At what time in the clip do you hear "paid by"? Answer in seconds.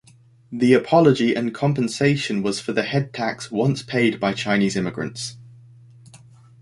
3.83-4.33